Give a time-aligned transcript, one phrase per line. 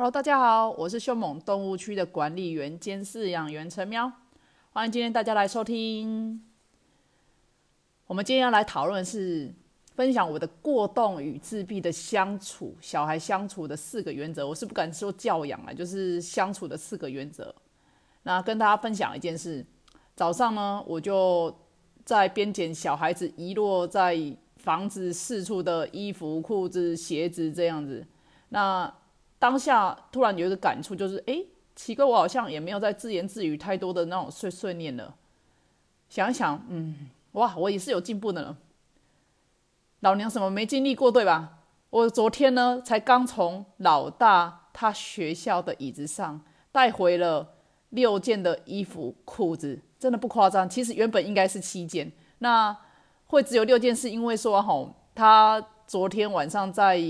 [0.00, 4.10] Hello，大家好，我是凶猛动物区的管理员兼饲养员陈喵，
[4.72, 6.42] 欢迎今天大家来收听。
[8.06, 9.52] 我们今天要来讨论是
[9.94, 14.48] 分享我的过动与自闭的相处，小孩相处的四个原则。
[14.48, 17.54] 我是不敢说教养啊，就是相处的四个原则。
[18.22, 19.62] 那跟大家分享一件事，
[20.16, 21.54] 早上呢，我就
[22.06, 24.18] 在边捡小孩子遗落在
[24.56, 28.02] 房子四处的衣服、裤子、鞋子这样子。
[28.48, 28.90] 那
[29.40, 31.42] 当下突然有一个感触，就是哎，
[31.74, 35.14] 奇怪，我好像也没有在自言自语太多的那种碎碎念了。
[36.10, 38.58] 想一想，嗯，哇，我也是有进步的了。
[40.00, 41.58] 老娘什么没经历过，对吧？
[41.88, 47.54] 我昨天呢，才刚从老大他学校的椅子上带回了
[47.88, 50.68] 六件的衣服、裤子，真的不夸张。
[50.68, 52.76] 其实原本应该是七件，那
[53.28, 57.02] 会只有六件，是因为说吼，他昨天晚上在。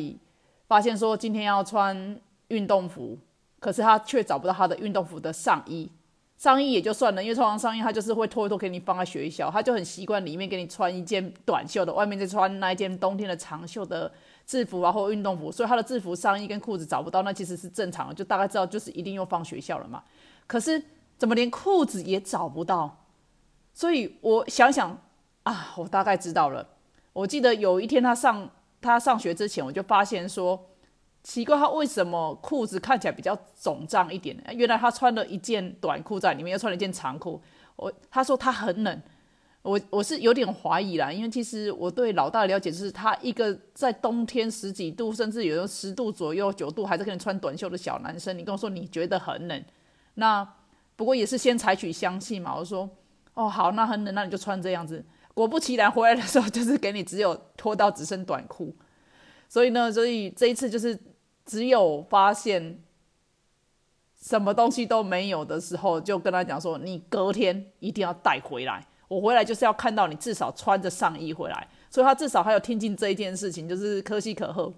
[0.71, 2.17] 发现说今天要穿
[2.47, 3.19] 运动服，
[3.59, 5.91] 可是他却找不到他的运动服的上衣。
[6.37, 14.13] 上衣也就算了，因为穿完上衣，他就是会脱一脱给你放在学校，他就很习惯里面给你穿一件短袖的，外面再穿那一件冬天的长袖的
[14.47, 15.51] 制服啊或运动服。
[15.51, 20.05] 所以他的制服、上衣跟裤子找不到，那其实是正常的，就大概知道就是一定又放学校了嘛。
[20.47, 20.81] 可是
[21.19, 22.97] 怎么连裤子也找不到？
[23.75, 24.97] 所以我想想
[25.43, 26.65] 啊，我大概知道了。
[27.13, 28.49] 我记得有一天他上。
[28.81, 30.69] 他上学之前，我就发现说，
[31.23, 34.43] 奇怪，他为什么裤子看起来比较肿胀一点？
[34.55, 37.41] 原来他穿了一件短裤在里面，又穿了一件长裤。
[37.77, 39.03] 我他说他很冷，
[39.63, 49.65] 我我是有点怀疑啦，因为其实我对老大的了解就是他一个在冬天十几度，甚至有时候十度左右、九度还在可能穿短袖的小男生，你跟我说你觉得很冷，
[50.15, 50.47] 那
[50.97, 52.55] 不过也是先采取相信嘛。
[52.57, 52.89] 我说
[53.35, 55.05] 哦好，那很冷，那你就穿这样子。
[55.35, 58.75] 果不其然，回来的时候就是给你只有脱到只剩短裤，
[59.49, 60.99] 所以呢，所以这一次就是
[61.47, 62.83] 只有发现
[64.21, 68.87] 什么东西都没有的时候，就跟他讲说，你隔天一定要带回来。
[69.09, 74.73] 我回来就是要看到你至少穿着上衣回来，所以他至少还有听进这一件事情，就是可喜可贺。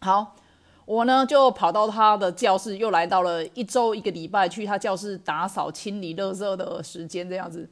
[0.00, 0.36] 好，
[0.84, 7.70] 我呢就跑到他的教室，又来到了一周一个礼拜去他教室打扫清理垃圾的时间，这样子。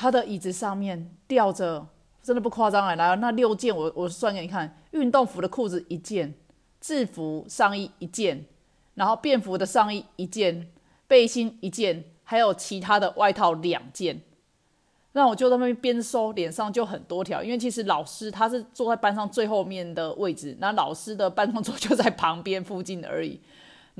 [0.00, 1.86] 他的椅子上面吊着，
[2.22, 6.32] 真的不夸张哎，来那六件，我我算给你看：运动服的裤子一件，
[6.80, 8.46] 制服上衣一件，
[8.94, 10.70] 然后便服的上衣一件，
[11.06, 14.22] 背心一件，还有其他的外套两件。
[15.12, 23.38] 那我就在那边边收，脸上就很多条，因为其实老师他是坐在班上最后面的位置，那老师的办公桌就在旁边附近而已。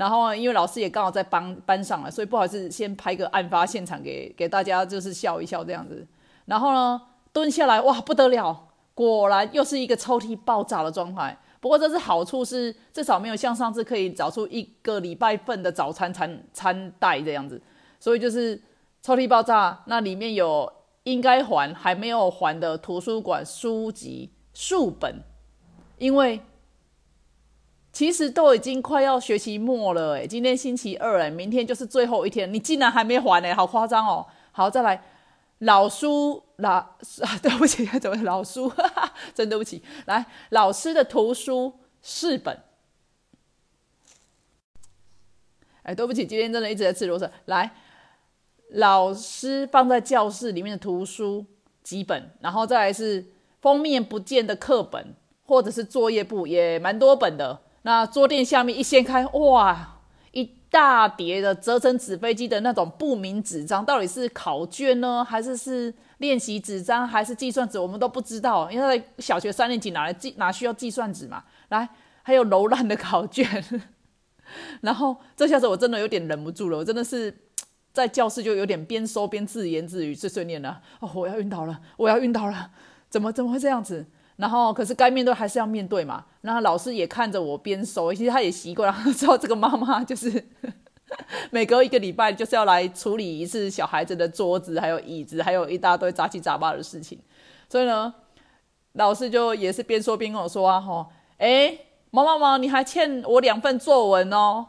[0.01, 6.07] 然后因为老师也刚好在班班上了，所以不好意思，先拍个案发现场给给大家，就是笑一笑这样子。
[6.47, 7.03] 然后呢，
[7.35, 11.37] 蹲下来，哇，不得了，果然又是一个抽屉爆炸的状态。
[11.61, 17.61] 不过这是好处是，至少没有像上次可以找出一个礼拜份的早餐餐餐袋这样子。
[17.99, 18.59] 所以就是
[19.03, 20.73] 抽屉爆炸，那里面有
[21.03, 25.23] 应该还还没有还的图书馆书籍数本，
[25.99, 26.41] 因为。
[27.93, 34.25] 其实都已经快要学期末了，哎，今天星期二，哎，明天就是最后一天，你竟然还没还呢，好夸张哦！
[34.53, 35.03] 好，再来，
[35.59, 36.97] 老书老啊，
[37.43, 38.73] 对不起， 怎么老书？
[39.35, 42.61] 真对不起，来，老师的图书四本，
[45.83, 47.29] 哎，对不起，今天真的一直在吃螺丝。
[47.47, 47.75] 来，
[48.71, 51.45] 老师放在教室里面的图书
[51.83, 53.27] 几本，然后再来是
[53.61, 55.15] 封面不见的课本，
[55.45, 57.63] 或者是作业簿，也蛮多本的。
[57.83, 59.99] 那桌垫下面一掀开，哇，
[60.33, 67.79] 一大叠的折成纸飞机的那种不明纸张，到底是考卷呢，还是是练习纸张，还是计算纸？
[67.79, 71.45] 我们都不知道，因为小学三年级哪来计哪需要计算纸嘛？
[71.71, 71.89] 来，
[72.23, 73.65] 还有柔烂的考卷，
[74.83, 77.35] 然后这下子我真的有点忍不住了，我真的是
[77.93, 80.81] 在教室就有点边收边自言自语碎碎念了。
[81.01, 82.71] 哦，我要晕倒了，我要晕倒了，
[83.09, 84.07] 怎么怎么会这样子？
[84.41, 86.25] 然后，可是该面对还是要面对嘛。
[86.41, 90.43] 然后老师也看着我边收，其实他也习惯了，知道这个妈妈就是
[91.53, 97.19] 每隔一个礼拜就是要来处理一次小孩子的桌子、还有椅子，还有一大堆杂七杂八的事情。
[97.69, 98.15] 所以呢，
[98.95, 101.07] 老师就也是边说边跟我说啊：“吼，
[101.37, 101.77] 哎，
[102.11, 104.67] 毛毛毛，你还欠我两份作文哦。”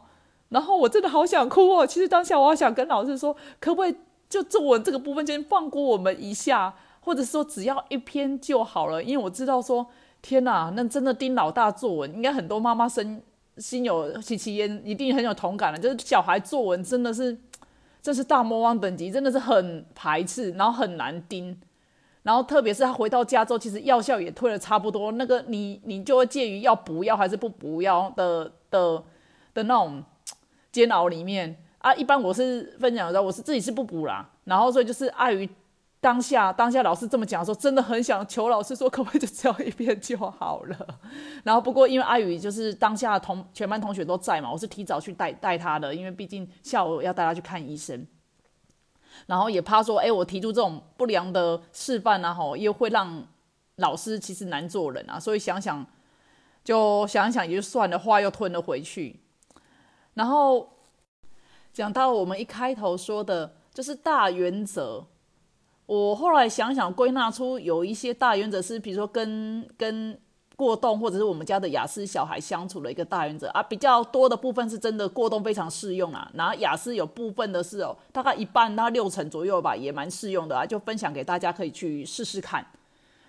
[0.50, 1.88] 然后我真的好想哭哦。
[1.88, 3.96] 其实当下我好想跟老师说，可不可以
[4.30, 6.74] 就作文这个部分先放过我们一下？
[7.04, 9.86] 或者说只要一篇就好了，因为我知道说，
[10.22, 13.20] 天哪，那真的盯老大作文，应该很多妈妈生
[13.58, 15.80] 心有戚戚焉，一定很有同感的。
[15.80, 17.36] 就是小孩作文真的是，
[18.04, 21.60] 这是大魔王等级，真的是很排斥，然后很难盯。
[22.22, 29.04] 然后特别是他回到家之后，其实药效也退了差不多，那个你你就会介于要补药还是不补药的的
[29.56, 30.04] 的那种
[30.72, 31.92] 煎熬里面啊。
[31.96, 35.50] 一般我是分享的时候，我是自己是不补啦，然后所以就是碍于。
[36.02, 41.00] 当下，当下老师这么讲的时候，真的很想求老师说，可不可以就只要一遍就好了。
[41.46, 48.08] 然后不过因为阿宇就是当下同全班同学都在嘛，我是提早去带带他的，因为毕竟下午要带他去看医生。
[49.28, 53.28] 然后也怕说，哎，我提出这种不良的示范啊，吼，又会让
[53.76, 55.20] 老师其实难做人啊。
[55.20, 55.86] 所以想想，
[56.64, 59.20] 就想想也就算了，话又吞了回去。
[60.16, 60.68] 然后
[61.72, 65.06] 讲到我们一开头说的，就是大原则。
[65.86, 70.20] 我后来想想，归纳出有一些大原则是，比如说跟跟
[70.56, 82.66] 过动或者是我们家的雅思小孩相处的一个大原则啊，比较多的部分是真的过动非常适用啊，然后雅思有部分的是哦，大概一半到六成左右吧，也蛮适用的啊，就分享给大家可以去试试看。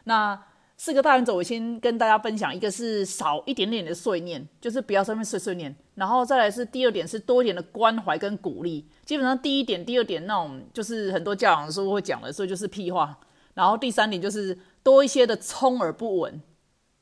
[0.05, 0.39] 那。
[0.84, 2.52] 四个大原则，我先跟大家分享。
[2.52, 5.73] 一个是少一点点的碎念，就是不要上面碎碎念。
[5.94, 8.84] 然后再来是第二点，是多一点的关怀跟鼓励。
[9.05, 13.17] 基本上第一点、第二点那种，就是很多教养书会讲的，所以就是屁话。
[13.55, 16.43] 然后第三点就是多一些的充耳不闻。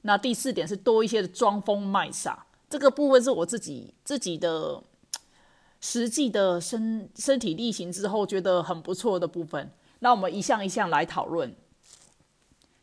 [0.02, 2.44] 那第四点是多一些的装疯卖傻。
[2.68, 4.82] 这个部分是我自己自己的
[5.80, 9.70] 实际的身身体力行之后觉得很不错的部分。
[10.00, 11.56] 那我们一项一项来讨论。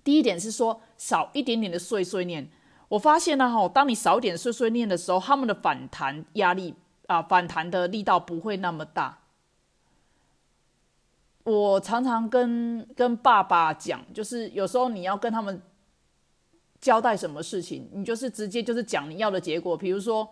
[0.07, 2.49] 第一点是说少一点点的碎碎念，
[2.87, 6.73] 我发现呢，哈，当你少一点碎碎念的时候，他们的反弹压力
[7.07, 9.19] 啊，反弹的力道不会那么大。
[11.43, 15.61] 我常常跟跟爸爸讲，就是有时候你要跟他们
[16.79, 20.25] 交代什么事情，你就是直接就是讲你要的结果，比如说，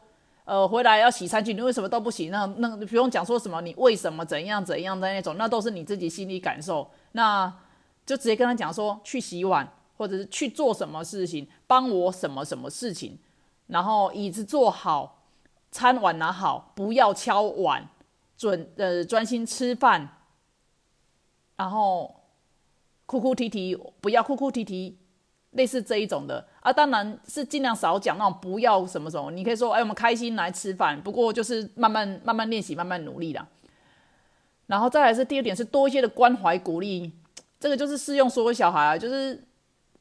[0.46, 2.30] 呃，回来要洗餐具，你为什么都不洗？
[2.30, 6.90] 那那不用讲说什么，你为什么怎样怎样的那种，那都是你自己心里感受。
[7.12, 7.54] 那
[8.06, 9.68] 就直接跟他讲说，去洗碗，
[9.98, 13.18] 或者是去做什么事情，帮我什么什么事情，
[13.68, 15.24] 然后椅子坐好，
[15.72, 17.90] 餐碗拿好，不要敲碗，
[18.38, 20.08] 准呃专心吃饭，
[21.56, 22.24] 然后
[23.08, 25.00] 哭哭啼啼，不要哭哭啼啼，
[25.52, 33.48] 类似这一种的啊，当然是尽量少讲那种不要什么什么，你可以说哎，我们开心来吃饭，不过就是慢慢慢慢练习，慢慢努力啦。
[34.68, 37.12] 然后再来是第二点，是多一些的关怀鼓励。
[37.66, 39.44] 这个就是适用所有小孩啊，就是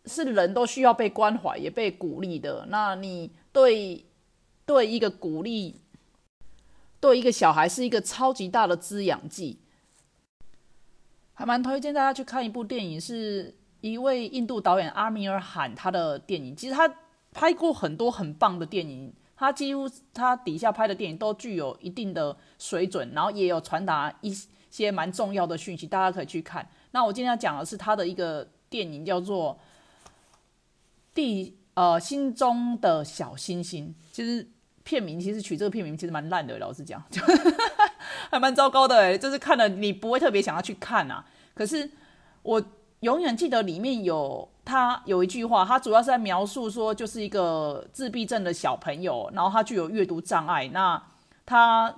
[0.05, 2.66] 是人都需要被关怀，也被鼓励的。
[2.69, 4.05] 那你对
[4.66, 5.81] 对一个鼓励，
[7.00, 9.61] 对一个小孩是一个超级大的滋养剂，
[11.32, 16.55] 还蛮推荐大家去看一部电影，是一位印度导演阿米尔罕他的电影。
[16.55, 16.87] 其实他
[17.32, 24.31] 拍过很多很棒的电影，他几乎他底下拍的电影都具有一定的水准，然后也有传达一
[24.69, 26.69] 些蛮重要的讯息，大家可以去看。
[26.94, 29.58] 那我今天要讲的是他的一个电影，叫做
[31.12, 33.88] 《地呃心中的小星星》。
[34.12, 34.49] 其实
[34.85, 37.20] 片名其实取这个片名其实蛮烂的，老实讲，就
[38.31, 39.19] 还蛮糟糕的。
[39.19, 41.26] 就是看了你不会特别想要去看啊。
[41.52, 41.91] 可是
[42.44, 42.62] 我
[43.00, 51.02] 永远记得里面有他有一句话，他主要是在描述说，就是一个自闭症的小朋友，然后他具有阅读障碍，那
[51.44, 51.93] 他。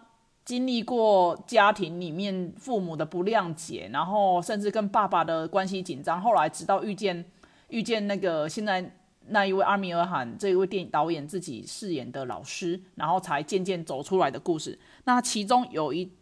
[0.47, 7.25] 经历过家庭里面父母的不谅解，然后甚至跟爸爸的关系紧张，后来直到遇见
[7.67, 8.95] 遇见那个现在
[9.27, 14.79] 那一位阿米尔罕这一位电影导演自己饰演的老师，然后才渐渐走出来的故事。
[15.03, 16.13] 那其中有一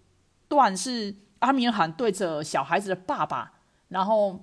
[0.49, 3.53] 段是阿米尔罕对着小孩子的爸爸，
[3.89, 4.41] 然后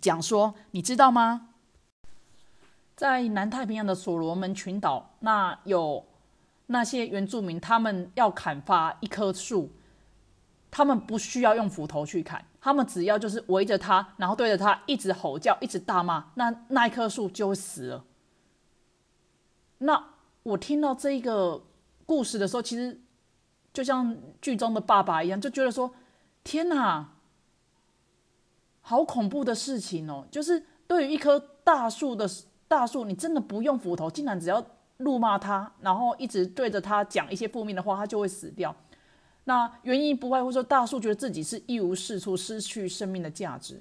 [0.00, 1.50] 讲说：“你知道吗？
[2.96, 6.04] 在南太平洋的所罗门群岛，那有。”
[6.66, 9.70] 那些原住民，他们要砍伐一棵树，
[10.70, 18.04] 他们不需要用斧头去砍，他们只要就是围着它，然后对着它一直吼叫，一直大骂，那那一棵树就会死了。
[19.78, 20.10] 那
[20.42, 21.62] 我听到这个
[22.04, 23.00] 故事的时候，其实
[23.72, 25.94] 就像剧中的爸爸一样，就觉得说：
[26.42, 27.12] 天哪，
[28.80, 30.26] 好恐怖的事情哦！
[30.32, 32.28] 就是对于一棵大树的
[32.66, 34.66] 大树，你真的不用斧头，竟然只要。
[34.98, 38.74] 怒骂他，然后一直对着他讲一些负面的话，他就会死掉。
[39.44, 43.80] 那原因不外乎说，大树觉得自己是一无是处，失去生命的价值。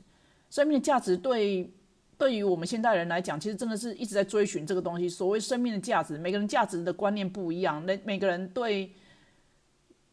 [0.49, 1.73] 生命的价值对
[2.17, 5.09] 对于我们现代人来讲，其实真的是一直在追寻这个东西。
[5.09, 8.91] 所谓生命的价值，每个人价值的观念不一样，那每个人对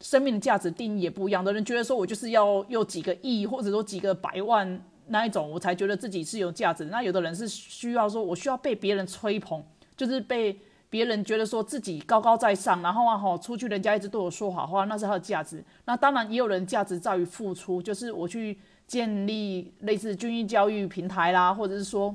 [0.01, 1.45] 生命的价值定义也不一样。
[1.45, 6.87] 的人觉得说我就是要有几个亿，或者说几个百万那一种，我才觉得自己是有价值。
[6.87, 9.63] 那有的人是需要说，我需要被别人吹捧，
[9.97, 10.59] 就是被。
[10.93, 15.65] 别人觉得说自己高高在上，然后啊吼出去，人家一直对我说好话，那是他的价值。
[15.87, 22.15] 那当然也有人价值在于付出，就是我去建立类似军医教育平台啦，或者是说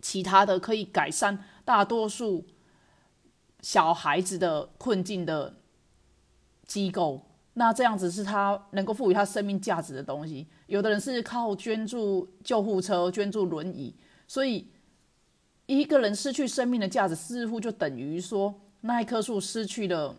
[0.00, 2.46] 其他的可以改善大多数
[3.60, 5.56] 小孩子的困境的
[6.68, 7.20] 机构。
[7.54, 10.46] 那这样子是他能够赋予他生命价值的东西。
[10.68, 13.92] 有的人是靠捐助救护车、捐助轮椅，
[14.28, 14.68] 所以
[15.78, 20.16] 一个人失去生命的价值，似乎就等于说那一棵树失去了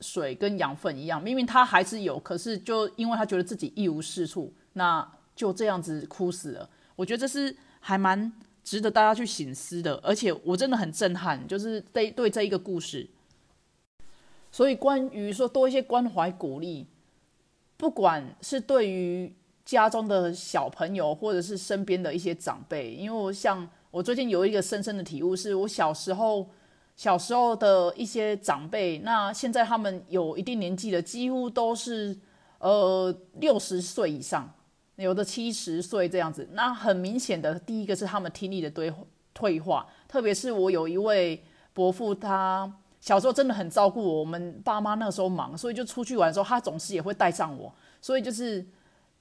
[0.00, 1.22] 水跟养分一样。
[1.22, 6.70] 明明他还是有，可是就因为他觉得自己一无是处，那就这样子枯死了。
[6.96, 8.32] 我觉得这是还蛮
[8.64, 13.08] 值得大家去醒思的，而且我真的很震撼，就是对对这一个故事。
[14.50, 16.86] 所以关于说多一些关怀鼓励，
[17.76, 26.48] 不管是对于家中的小朋友，或者是身边的一些长辈，因为我像我最近有一个深深的体悟，是我小时候
[26.94, 32.16] 小时候的一些长辈，那现在他们有一定年纪了，几乎都是
[32.58, 34.52] 呃六十岁以上，
[34.96, 36.48] 有的七十岁这样子。
[36.52, 38.92] 那很明显的，第一个是他们听力的退
[39.32, 41.42] 退化，特别是我有一位
[41.72, 48.66] 伯父，他小时候真的很照顾我，我们爸妈那时候忙，所以就出去玩的时候，他总是也会带上我，所以就是。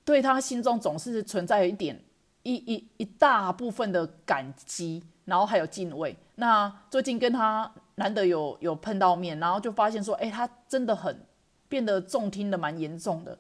[0.07, 2.01] 对他心中总是存在一点
[2.48, 6.16] 一一一大部分的感激，然后还有敬畏。
[6.36, 11.25] 那最近跟他难得有有碰到面，然后就发现说，哎，他真的很
[11.68, 13.38] 变得重听的蛮严重的。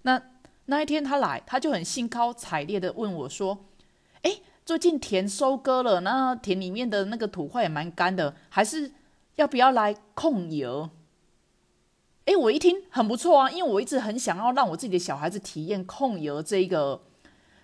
[0.00, 0.22] 那
[0.64, 3.66] 那一天他来，他就很兴高采烈的问我说，
[4.22, 8.90] 哎，最近田收割了，那田里面的那个土块也蛮干的，还是
[9.34, 10.88] 要不要来控油？
[12.30, 17.00] 哎，我一听很不错啊，因为我一直很想要让我自己的小孩子体验控油这一个，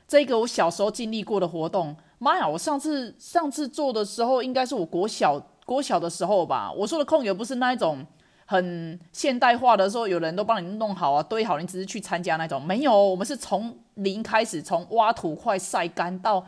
[0.09, 1.95] 这个我小时候经历过的活动。
[2.19, 6.73] 妈呀，我上次上次做的时候，应该是我国小国小的时候吧。
[6.73, 8.05] 我说的控油不是那一种
[8.45, 12.61] 很现代化的，说有人都帮你弄好啊，堆好，你只是去参加那种。
[12.61, 16.45] 没有，我们是从零开始，从挖土块晒干到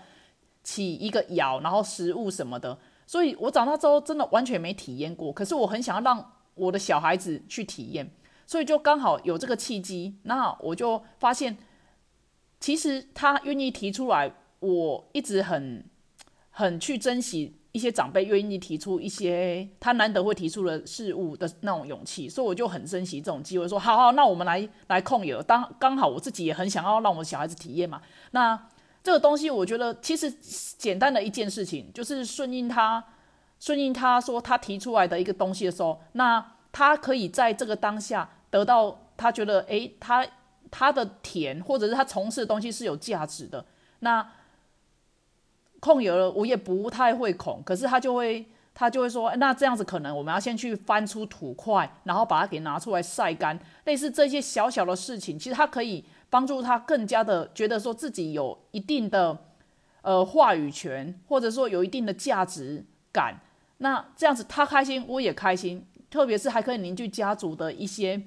[0.65, 2.77] 起一个窑，然后食物什么的。
[3.07, 6.33] 所以我长大之后真的完全没体验过，可是我很想要让。
[6.59, 8.11] 我的小孩子去体验，
[8.47, 11.57] 所以就刚好有这个契机，那我就发现，
[12.61, 15.85] 其实他愿意提出来，我一直很
[16.51, 28.03] 很去珍惜一些长辈愿意提出一些他难得会提出的事物的那种勇气，所以我就很珍惜这种机会，说好好，那我们来来控油，当刚好我自己也很想要让我小孩子体验嘛。
[28.33, 28.69] 那
[29.03, 30.31] 这个东西，我觉得其实
[30.77, 33.05] 简单的一件事情，就是顺应他。
[33.61, 40.27] 顺应他说他提出来的一个东西的时候，那他可以在这个当下得到他觉得，诶，他
[40.71, 43.65] 他的甜或者是他从事的东西是有价值的。
[44.01, 44.31] 那
[45.81, 59.37] 控油了，我也不太会控，可是他就会他就会说，那这样子可能我们要先去翻出土块，然后把它给拿出来晒干，类似这些小小的事情，其实他可以帮助他更加的觉得说自己有一定的
[60.03, 63.41] 呃话语权，或者说有一定的价值感。
[63.79, 68.21] 那这样子，他开心，我也开心，特别是还可以凝聚家族的一些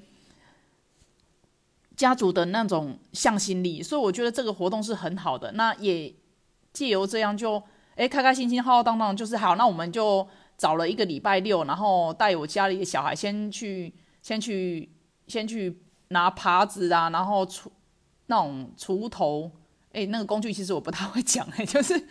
[1.96, 5.52] 家族的那种向心力，所以我觉得这个活动是很好的。
[5.52, 6.14] 那也
[6.72, 7.62] 借由这样，就
[7.96, 9.56] 哎开开心心、浩浩荡荡，就是好。
[9.56, 10.26] 那我们就
[10.58, 14.90] 找了一个礼拜六，然后带我家里的小孩先去，先去，
[15.28, 17.68] 先去拿耙子啊，然后锄
[18.28, 19.52] 那种锄头。
[19.94, 22.02] 哎，那个工具其实我不太会讲，哎，就是，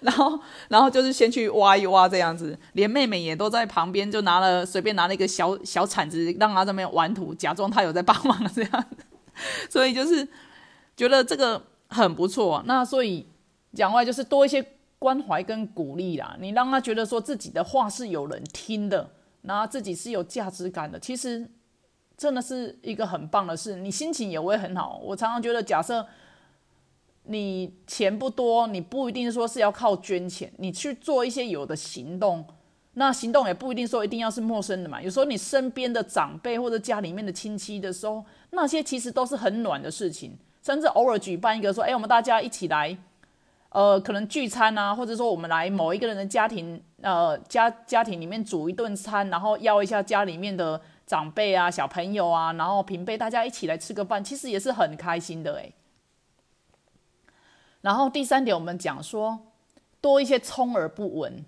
[0.00, 8.84] 然后，然后就是先去挖一挖这样子，连妹妹也都在旁边，就拿了随便拿了一个小小铲子，让她在那边玩土，假装她有在帮忙这样，
[9.68, 10.28] 所以就是
[10.96, 12.62] 觉得这个很不错。
[12.64, 13.26] 那所以
[13.72, 14.64] 讲话就是多一些
[15.00, 19.10] 关怀跟鼓励啦，你让他觉得说自己的话是有人听的，
[19.42, 21.50] 然后自己是有价值感的，其实
[22.16, 25.00] 真的是一个很棒的事，你心情也会很好。
[25.02, 26.06] 我常常觉得，假设。
[27.24, 32.44] 你钱不多，你不一定说是要靠捐钱，你去做一些有的行动。
[32.96, 35.02] 那行动也不一定说一定要是陌生的嘛。
[35.02, 40.38] 有时候你身边的长辈或者家里面的亲戚的时候，那些其实都是很暖的事情。
[40.62, 42.96] 甚至偶尔举办一个说，哎，我们大家一起来，
[43.70, 55.74] 呃，可能聚餐啊，或者说我们来某一个人的家庭，呃，家家庭里面煮一顿餐，然后邀一下家里面的长辈啊、小朋友啊，然后平辈大家一起来吃个饭，其实也是很开心的，诶。
[57.84, 59.38] 然后第三点，我们讲说
[60.00, 61.44] 多一些充耳不闻，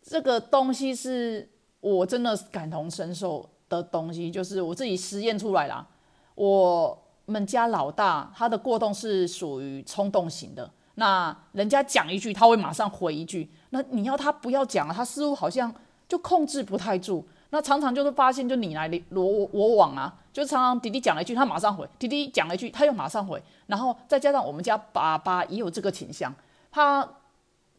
[0.00, 1.46] 这个东西是
[1.80, 5.86] 我真的感同身受的东西，就是我自己实验出来啦。
[6.34, 13.50] 我们家老大他的过动是属于冲动型的，那人家讲一句，他会马上回一句。
[13.68, 15.70] 那你要他不要讲他似乎好像
[16.08, 17.28] 就控制不太住。
[17.50, 23.42] 那常常就是发现就你来我我往啊，就常常弟弟讲了一句，他马上回；弟弟讲了一句，他又马上回。
[23.66, 26.32] 然后再加上我们家爸爸也有这个倾向，
[26.70, 27.06] 他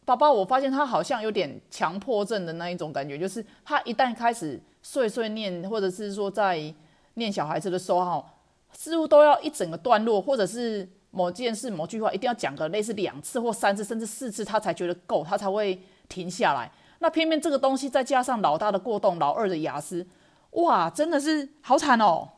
[0.04, 6.74] 爸爸我发现他好像有点强迫症的那一种感觉，就是他一旦开始碎碎念，或者是说在
[7.14, 8.24] 念小孩子的时候，
[8.72, 16.70] 似乎都要一整个段落，或者是某件事、某句话，一定要讲个类似两次或三次，甚至四次，他才觉得够，他才会停下来。
[17.02, 20.06] 那偏偏这个东西再加上老大的过动，老二的雅思，
[20.52, 22.28] 哇，真的是好惨哦！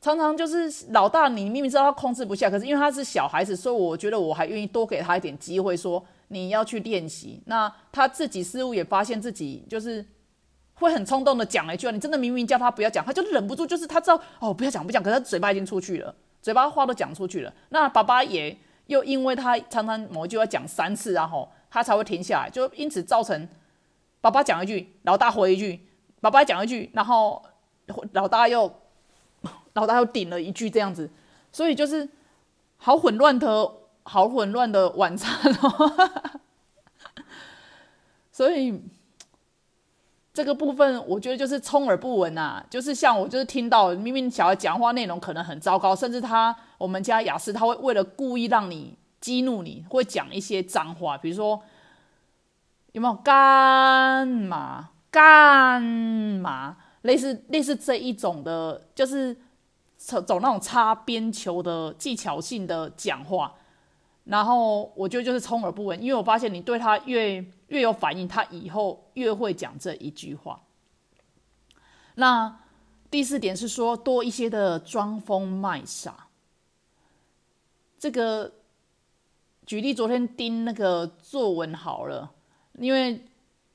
[0.00, 7.42] 常常就是老大，你明明知道他控制不下，可是因为他是小孩子，所以我觉得我还愿意多给他一点机会，说你要去练习。
[7.46, 10.06] 那他自己似乎也发现自己就是
[10.74, 17.52] 会很冲动的讲了一句：“你真的明明叫他不要讲，他就忍不住，就是他知道哦，不要讲不讲，可是他嘴巴已经出去了，嘴巴话都讲出去了。
[17.70, 21.48] 那爸爸也又因为他常常某一句话讲三次，然后。
[21.70, 23.48] 他才会停下来，就因此造成
[24.20, 25.86] 爸爸讲一句，老大回一句，
[26.20, 27.40] 爸爸讲一句，然后
[28.12, 28.74] 老大又
[29.74, 31.08] 老大又顶了一句，这样子，
[31.52, 32.08] 所以就是
[32.76, 33.72] 好混乱的
[34.02, 36.40] 好混乱的晚餐哦。
[38.32, 38.82] 所以
[40.32, 48.96] 这个部分，我觉得就是充耳不闻呐，就是像我就是听到明明小孩讲话内容可能很糟糕，甚至他我们家雅思他会为了故意让你。
[49.20, 51.62] 激怒你会讲一些脏话，比如说
[52.92, 59.36] 有没有干嘛干嘛，类似类似这一种的，就是
[59.98, 63.54] 走走那种擦边球的技巧性的讲话，
[64.24, 70.62] 然后我觉得就是充耳不闻，因为我发现你对他越越有反应，他以后越会讲这一句话。
[72.14, 72.60] 那
[73.10, 76.28] 第四点是说多一些的装疯卖傻，
[77.98, 78.54] 这个。
[79.70, 82.28] 举例，昨天盯那个作文好了，
[82.80, 83.24] 因为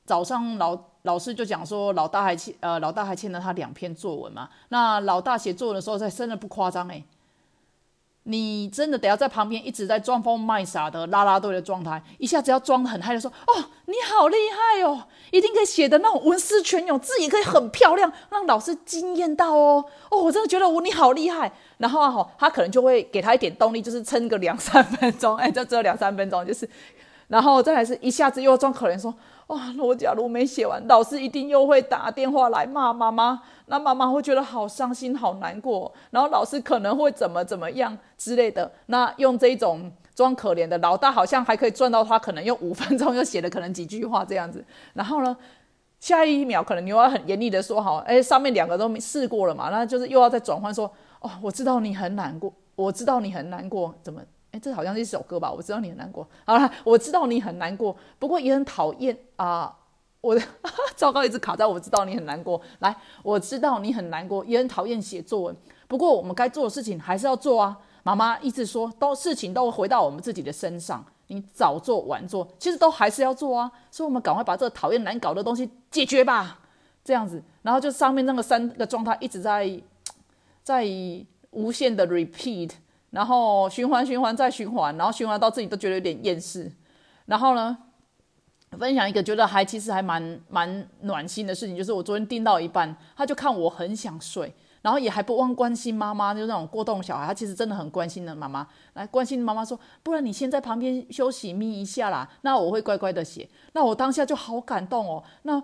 [0.04, 4.50] 早上老老师就讲说，老大还欠呃，老大还欠了他两篇作文嘛。
[4.68, 7.02] 那老大写作文的时候，在真的不夸张哎。
[8.28, 21.52] 你真的得要在旁边一直在装疯卖傻的拉拉队的状态，一下子要装很嗨的说：“哦，你好厉害哦，一定可以写的那种文思泉涌，字也可以很漂亮，让老师惊艳到哦。”哦，我真的觉得我你好厉害。
[21.78, 26.68] 然后啊，他可能就会给他一点动力，就是撑个两三分钟，哎，就只有两三分钟，就是，
[27.28, 29.14] 然后再来是一下子又装可怜说。
[29.48, 29.72] 哇！
[29.78, 38.70] 我假如没写完，老师一定又会打电话来骂妈妈，那妈妈会觉得好伤心、好难过，然后老师可能会怎么怎么样之类的。
[38.86, 44.64] 那用这种装可怜的老大，好像还可以赚到他，可能用五分钟又写了可能几句话这样子。
[44.94, 45.36] 然后呢，
[46.00, 54.20] 下一秒可能你又要很严厉的说好，哎，上面两个都没试过了嘛，那就是又要再转换说，哦，我知道你很难过，我知道你很难过，怎么？
[54.58, 55.50] 这好像是一首歌吧？
[55.50, 56.26] 我知道你很难过。
[56.44, 59.76] 好了，我知道你很难过，不过也很讨厌啊！
[60.20, 60.42] 我的
[60.96, 62.60] 糟糕，一直卡在我知道你很难过。
[62.80, 65.56] 来，我知道你很难过，也很讨厌写作文。
[65.86, 67.78] 不过我们该做的事情还是要做啊！
[68.02, 71.04] 妈妈一直说，都事情都回到我们自己的身上。
[71.28, 73.70] 你早做晚做，其实都还是要做啊！
[73.90, 76.60] 所以，我们赶快把这个讨厌难搞的东西解决吧。
[77.04, 79.80] 这样子，然后就上面那个三个状态一直在
[80.64, 80.84] 在
[81.50, 82.70] 无限的 repeat。
[83.16, 86.70] 然后循环循环再循环，然后循环到自己都觉得有点厌世。
[87.24, 87.74] 然后呢，
[88.72, 94.52] 分享一个觉得还其实还蛮蛮暖心的事情，就是我昨天订到一半，他就看我很想睡，
[94.82, 103.48] 然后也还不忘关心妈妈，就那种过动小孩，他其实真的很关心的妈妈，来关心妈妈说，不然你先在旁边休息眯一下啦，那我会乖乖的写。
[103.72, 105.62] 那我当下就好感动哦，那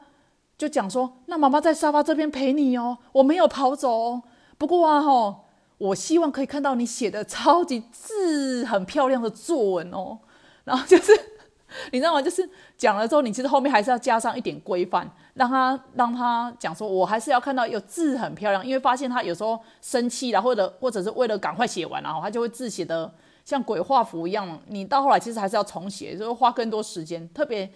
[0.57, 4.23] 就讲说，那妈妈在沙发这边陪你哦，我没有跑走。
[4.57, 5.41] 不过啊，吼。
[5.83, 10.16] 我希望可以看到你写的超级字很漂亮的作文哦，
[10.62, 11.12] 然后就是
[11.90, 12.23] 你知道吗？
[12.23, 23.12] 就是讲了之后，你其实后面还是要加上一点规范，让他让他讲说，我还是要看到有字很漂亮，因为发现他有时候生气了，或者或者是为了赶快写完，然后他就会字写的
[23.45, 24.57] 像鬼画符一样。
[24.68, 27.29] 你到后来其实还是要重写，就是花更多时间。
[27.35, 27.68] 特别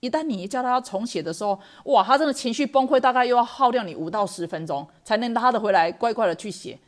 [0.00, 6.78] 一旦你叫他重写的时候，哇，他真的情绪崩溃，大概又要耗掉你五到十分钟，才能拉得回来，乖乖的去写。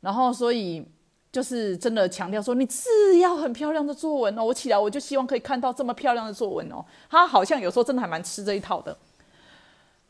[0.00, 0.86] 然后，所以
[1.30, 4.44] 就是真的强调说，你字要很漂亮的作文哦。
[4.44, 6.84] 我起来我就希望可以看到这么漂亮的作文哦。
[7.08, 8.96] 他好像有时候真的还蛮吃这一套的。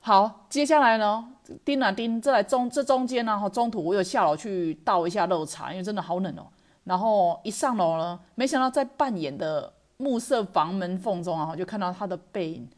[0.00, 1.29] 好，接下来呢，
[1.64, 6.46] 叮啊叮，这来中这中间呢，中途我有下楼去倒一下热茶，因为真的好冷哦。
[6.85, 12.68] 然后一上楼呢，没想到在半掩的暮色房门缝中啊，就看到他的背影，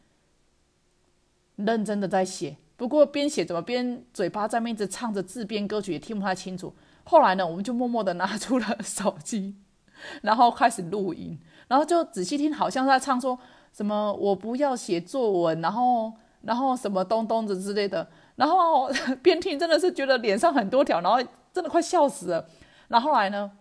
[1.55, 2.57] 认真的在写。
[2.75, 6.73] 不过边写怎么边嘴巴在那一直唱着自编歌曲，也听不太清楚。
[7.03, 9.55] 后来呢，我们就默默的拿出了手机，
[10.23, 11.37] 然后开始录音，
[11.67, 13.37] 然后就仔细听，好像在唱说
[13.71, 18.07] 什么“我不要写作文”，然后然后什么东东的之类的。
[18.35, 18.89] 然后
[19.21, 21.19] 边听真的是觉得脸上很多条，然后
[21.53, 22.47] 真的快笑死了。
[22.87, 23.51] 然后来呢，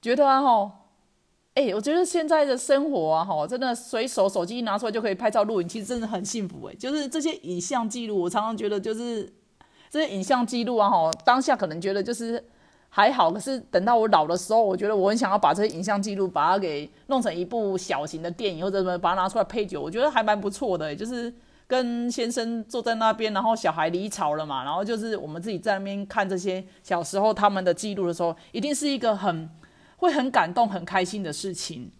[0.00, 0.72] 觉得啊哈，
[1.54, 6.74] 哎，我觉得现在的生活啊哈，真的随手手机一拿出来就可以拍照录影，其实真的很幸福哎。
[6.76, 9.32] 就是这些影像记录，我常常觉得就是
[9.92, 12.42] 这些影像记录啊哈，当下可能觉得就是
[12.88, 21.30] 还好，可是等到我老的时候，我觉得我很想要把这些影像记录把它给弄成一部小型的电影，或者什么把它拿出来配酒，我觉得还蛮不错的，就是。
[21.68, 29.48] 跟先生坐在那边，然后小孩离巢了嘛，然后就是我们自己在那边看这些小时候他们的记录的时候，一定是一个很
[29.96, 31.90] 会很感动、很开心的事情。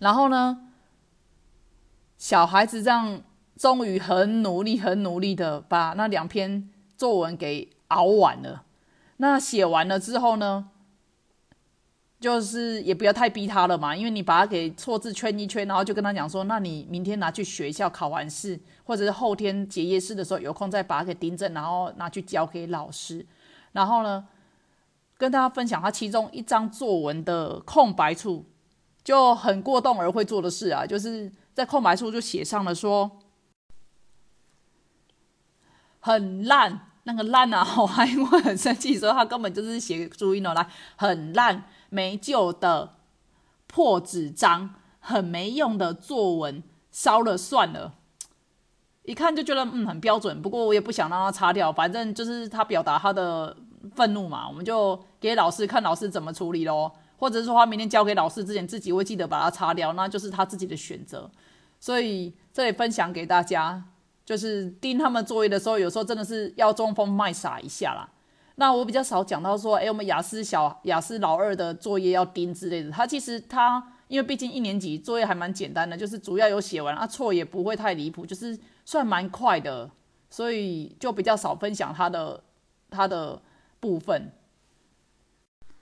[0.00, 0.72] 然后呢，
[2.18, 3.22] 小孩子这样
[3.64, 8.64] 终于很努力、很努力的把那两篇作文给熬完了。
[9.16, 10.68] 那写完了之后呢？
[12.20, 23.24] 就是也不要太逼他了嘛，因为你把他给错字圈一圈，然后就跟他讲说，那你明天拿去学校考完试，或者是后天结业式的时候有空再把它给订正，然后拿去交给老师。
[23.72, 24.26] 然后呢，
[25.16, 28.44] 跟大家分享他其中一张作文的空白处，
[29.02, 33.10] 就很过动而会做的事啊，就是在空白处就写上了说
[36.04, 41.64] 很烂，那个烂啊，我还因为很生气，说他根本就是写注音了，来很烂。
[41.88, 42.96] 没救的
[43.66, 47.94] 破纸张，很没用的作文，烧了算了。
[49.04, 53.56] 一看就觉得嗯很标准，不过我也不想让他擦掉，反正就是他表达他的
[53.94, 56.92] 愤怒嘛，我们就给老师看老师怎么处理咯。
[57.16, 61.30] 或者是说他明天交给老师之前自己会记得把它擦掉，那就是他自己的选择。
[61.80, 63.82] 所以这里分享给大家，
[64.24, 68.08] 就是盯他们作业的时候，有时候真的是要装疯卖傻一下啦。
[68.56, 72.90] 那我比较少讲到说，哎，我们雅思小雅思老二的作业要盯之类的。
[72.90, 79.90] 他其实他因为毕竟一年级作业还蛮简单的，就是主要有写完，啊错也不会太离谱，就是算蛮快的，
[80.30, 82.44] 所以就比较少分享他的
[82.90, 83.42] 他的
[83.80, 84.30] 部分。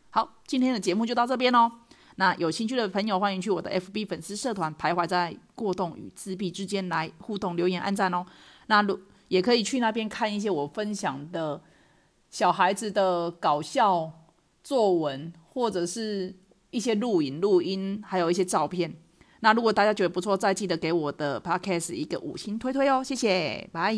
[0.08, 1.70] 好，今天的节目就到这边哦。
[2.16, 8.24] 那有兴趣的朋友，欢迎去我的 FB 粉丝社团，徘徊在过动与自闭之间来互动留言、按赞哦。
[8.66, 8.98] 那如
[9.28, 11.60] 也可以去那边看一些我分享的。
[12.30, 14.10] 小孩子的搞笑
[14.64, 16.34] 作文，或者是
[16.70, 18.90] 一些录影、录音，还有一些照片。
[19.40, 23.94] 那如果大家觉得不错，再记得给我的 podcast 一个五星推推哦，谢谢，拜。